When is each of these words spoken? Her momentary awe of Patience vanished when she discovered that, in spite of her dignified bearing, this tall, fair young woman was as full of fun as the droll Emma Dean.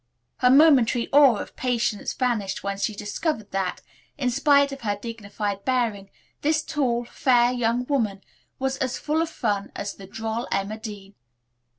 Her 0.37 0.49
momentary 0.49 1.07
awe 1.13 1.35
of 1.35 1.55
Patience 1.55 2.11
vanished 2.13 2.63
when 2.63 2.79
she 2.79 2.95
discovered 2.95 3.51
that, 3.51 3.83
in 4.17 4.31
spite 4.31 4.71
of 4.71 4.81
her 4.81 4.97
dignified 4.99 5.63
bearing, 5.63 6.09
this 6.41 6.63
tall, 6.63 7.05
fair 7.05 7.51
young 7.51 7.85
woman 7.85 8.23
was 8.57 8.77
as 8.77 8.97
full 8.97 9.21
of 9.21 9.29
fun 9.29 9.71
as 9.75 9.93
the 9.93 10.07
droll 10.07 10.47
Emma 10.51 10.79
Dean. 10.79 11.13